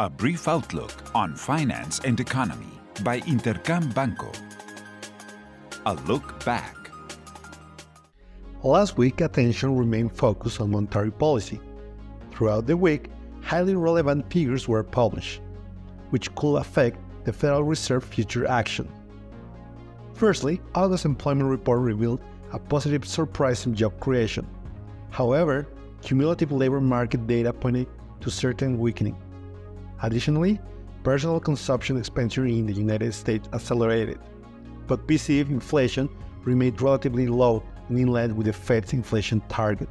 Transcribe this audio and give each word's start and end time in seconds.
A 0.00 0.10
brief 0.10 0.48
outlook 0.48 0.90
on 1.14 1.36
finance 1.36 2.00
and 2.00 2.18
economy 2.18 2.80
by 3.04 3.20
Intercam 3.20 3.94
Banco. 3.94 4.32
A 5.86 5.94
look 6.08 6.44
back. 6.44 6.90
Last 8.64 8.96
week, 8.98 9.20
attention 9.20 9.76
remained 9.76 10.10
focused 10.10 10.60
on 10.60 10.72
monetary 10.72 11.12
policy. 11.12 11.60
Throughout 12.32 12.66
the 12.66 12.76
week, 12.76 13.08
highly 13.40 13.76
relevant 13.76 14.28
figures 14.32 14.66
were 14.66 14.82
published, 14.82 15.40
which 16.10 16.34
could 16.34 16.56
affect 16.56 16.98
the 17.24 17.32
Federal 17.32 17.62
Reserve 17.62 18.02
future 18.02 18.48
action. 18.48 18.88
Firstly, 20.14 20.60
August 20.74 21.04
employment 21.04 21.48
report 21.48 21.78
revealed 21.78 22.20
a 22.52 22.58
positive 22.58 23.06
surprise 23.06 23.64
in 23.64 23.76
job 23.76 24.00
creation. 24.00 24.44
However, 25.10 25.68
cumulative 26.02 26.50
labor 26.50 26.80
market 26.80 27.28
data 27.28 27.52
pointed 27.52 27.86
to 28.22 28.28
certain 28.28 28.76
weakening. 28.76 29.16
Additionally, 30.02 30.60
personal 31.02 31.40
consumption 31.40 31.96
expenditure 31.96 32.46
in 32.46 32.66
the 32.66 32.72
United 32.72 33.12
States 33.12 33.48
accelerated, 33.52 34.18
but 34.86 35.06
PCE 35.06 35.48
inflation 35.48 36.08
remained 36.44 36.80
relatively 36.80 37.26
low 37.26 37.62
and 37.88 37.98
in 37.98 38.08
line 38.08 38.34
with 38.36 38.46
the 38.46 38.52
Fed's 38.52 38.92
inflation 38.92 39.40
target. 39.48 39.88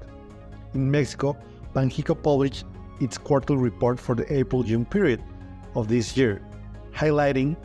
In 0.73 0.90
Mexico, 0.90 1.38
Banxico 1.73 2.22
published 2.22 2.66
its 3.00 3.18
quarterly 3.18 3.59
report 3.59 4.00
for 4.00 4.16
the 4.16 4.31
April-June 4.31 4.86
period 4.86 5.23
of 5.76 5.88
this 5.88 6.16
year, 6.16 6.42
highlighting 6.94 7.56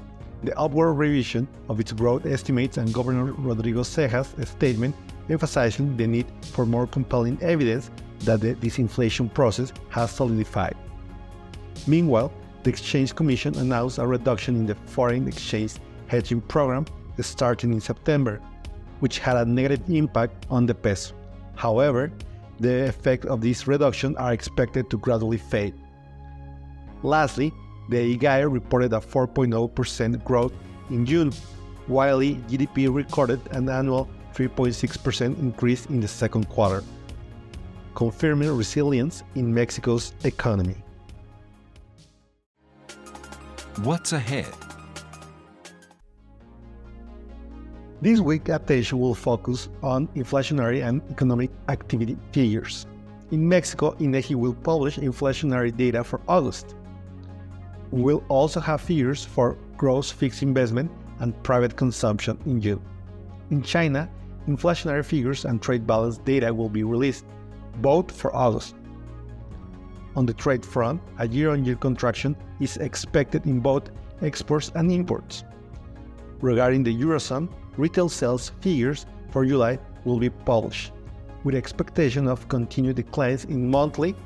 the 0.43 0.57
upward 0.59 0.93
revision 0.95 1.49
of 1.69 1.81
its 1.81 1.93
growth 1.93 2.25
estimates 2.25 2.77
and 2.77 2.93
Governor 2.95 3.33
Rodríguez 3.33 3.87
Ceja's 3.87 4.49
statement 4.49 4.95
emphasizing 5.29 5.97
the 5.97 6.07
need 6.07 6.27
for 6.53 6.65
more 6.65 6.87
compelling 6.87 7.39
evidence 7.43 7.91
that 8.21 8.41
the 8.41 8.55
disinflation 8.55 9.33
process 9.33 9.73
has 9.91 10.11
solidified. 10.11 10.77
Meanwhile, 11.87 12.33
the 12.63 12.71
Exchange 12.71 13.15
Commission 13.15 13.57
announced 13.57 13.99
a 13.99 14.07
reduction 14.07 14.57
in 14.57 14.67
the 14.67 14.75
foreign 14.75 15.29
exchange 15.29 15.75
hedging 16.07 16.41
program 16.41 16.87
starting 17.21 17.73
in 17.73 17.81
September, 17.81 18.41
which 19.01 19.19
had 19.19 19.37
a 19.37 19.45
negative 19.45 19.83
impact 19.89 20.47
on 20.51 20.67
the 20.67 20.75
peso. 20.75 21.15
However, 21.55 22.13
the 22.61 22.89
effect 22.89 23.25
of 23.27 23.41
this 23.41 23.67
reduction 23.67 24.17
are 24.17 24.33
expected 24.33 24.91
to 24.91 24.99
gradually 24.99 25.39
fade. 25.39 25.75
Lastly, 27.03 27.53
the 27.89 28.17
IGAE 28.17 28.53
reported 28.53 28.93
a 28.93 29.01
4.0% 29.01 30.25
growth 30.25 30.53
in 30.91 31.07
June, 31.07 31.33
while 31.87 32.19
the 32.19 32.35
GDP 32.49 32.93
recorded 32.93 33.41
an 33.53 33.69
annual 33.69 34.09
3.6% 34.35 35.39
increase 35.39 35.87
in 35.87 36.01
the 36.01 36.09
second 36.09 36.49
quarter, 36.49 36.85
confirming 37.95 38.55
resilience 38.57 39.23
in 39.35 39.53
Mexico's 39.53 40.13
economy. 40.25 40.77
What's 43.85 44.13
ahead? 44.13 44.53
This 48.01 48.19
week, 48.19 48.49
attention 48.49 48.99
will 48.99 49.15
focus 49.15 49.69
on 49.85 50.09
inflationary 50.17 50.85
and 50.85 51.01
economic 51.13 51.53
activity 51.69 52.17
figures. 52.33 52.87
In 53.31 53.49
Mexico, 53.49 53.93
INEGI 54.01 54.35
will 54.35 54.55
publish 54.55 54.97
inflationary 54.97 55.77
data 55.77 56.03
for 56.03 56.21
August. 56.27 56.75
We'll 57.93 58.25
also 58.29 58.59
have 58.59 58.81
figures 58.81 59.25
for 59.25 59.57
gross 59.77 60.11
fixed 60.11 60.43
investment 60.43 60.91
and 61.21 61.41
private 61.45 61.77
consumption 61.77 62.37
in 62.47 62.61
June. 62.61 62.83
In 63.51 63.63
China, 63.63 64.11
inflationary 64.49 65.05
figures 65.05 65.45
and 65.45 65.63
trade 65.63 65.87
balance 65.87 66.19
data 66.19 66.53
will 66.53 66.69
be 66.69 66.83
released, 66.83 67.27
both 67.77 68.11
for 68.11 68.35
August. 68.35 68.75
On 70.19 70.27
the 70.27 70.35
trade 70.35 70.67
front, 70.67 71.01
a 71.21 71.29
year 71.29 71.51
on 71.51 71.65
year 71.65 71.77
contraction 71.77 72.35
is 72.59 72.77
expected 72.79 73.47
in 73.47 73.61
both 73.61 73.93
exports 74.21 74.73
and 74.75 74.91
imports. 74.91 75.45
Regarding 76.41 76.83
the 76.83 76.93
Eurozone, 76.93 77.49
retail 77.77 78.09
sales 78.09 78.51
figures 78.61 79.07
for 79.31 79.47
July 79.47 79.79
will 80.05 80.19
be 80.19 80.29
published, 80.29 80.91
with 81.45 81.55
expectation 81.55 82.27
of 82.27 82.49
continued 82.49 82.97
declines 82.97 83.45
in 83.45 83.71
monthly 83.71 84.17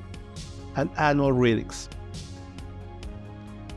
and 0.77 0.89
annual 0.97 1.31
readings. 1.31 1.91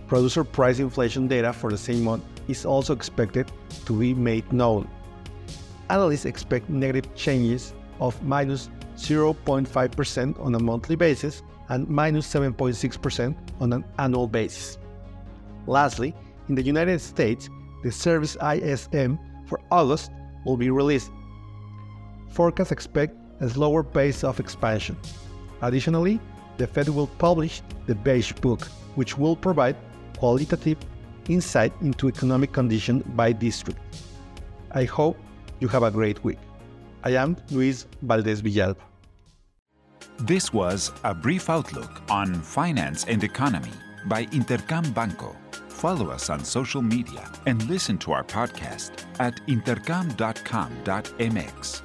Producer 0.08 0.46
price 0.46 0.80
inflation 0.80 1.28
data 1.28 1.52
for 1.52 1.70
the 1.70 1.78
same 1.78 2.06
month 2.06 2.24
is 2.48 2.66
also 2.66 2.94
expected 2.94 3.52
to 3.86 3.92
be 3.92 4.14
made 4.14 4.50
known. 4.54 4.88
Analysts 5.90 6.24
expect 6.24 6.70
negative 6.70 7.14
changes 7.14 7.74
of 8.00 8.16
minus 8.24 8.70
0.5% 8.96 10.40
on 10.40 10.56
a 10.56 10.60
monthly 10.60 10.96
basis 10.96 11.44
and 11.70 11.88
minus 11.88 12.32
7.6% 12.34 13.36
on 13.60 13.74
an 13.74 13.84
annual 14.00 14.28
basis. 14.28 14.78
Lastly, 15.68 16.14
in 16.50 16.56
the 16.56 16.62
United 16.62 17.00
States, 17.00 17.50
the 17.84 17.92
service 17.92 18.38
ISM 18.42 19.20
for 19.48 19.60
August 19.72 20.12
will 20.46 20.58
be 20.58 20.70
released. 20.70 21.12
Forecasts 22.30 22.72
expect 22.72 23.16
a 23.42 23.50
slower 23.50 23.84
pace 23.84 24.24
of 24.24 24.40
expansion. 24.40 24.98
Additionally, 25.62 26.20
the 26.58 26.68
Fed 26.68 26.90
will 26.90 27.08
publish 27.08 27.62
the 27.88 27.96
Beige 27.96 28.32
Book, 28.34 28.66
which 28.96 29.18
will 29.18 29.36
provide 29.36 29.76
qualitative 30.18 30.78
insight 31.30 31.74
into 31.82 32.08
economic 32.08 32.52
condition 32.52 33.04
by 33.16 33.32
district. 33.32 33.80
I 34.72 34.86
hope 34.86 35.18
you 35.60 35.68
have 35.70 35.84
a 35.84 35.92
great 35.92 36.24
week. 36.24 36.40
I 37.04 37.12
am 37.12 37.38
Luis 37.52 37.88
Valdez 38.02 38.42
Villalba. 38.42 38.78
This 40.20 40.54
was 40.54 40.92
a 41.04 41.14
brief 41.14 41.50
outlook 41.50 42.02
on 42.10 42.34
finance 42.36 43.04
and 43.06 43.24
economy 43.24 43.72
by 44.06 44.26
Intercam 44.28 44.94
Banco. 44.94 45.36
Follow 45.70 46.10
us 46.10 46.30
on 46.30 46.44
social 46.44 46.82
media 46.82 47.32
and 47.46 47.62
listen 47.70 47.98
to 48.00 48.12
our 48.12 48.24
podcast 48.24 49.06
at 49.20 49.36
intercam.com.mx. 49.48 51.85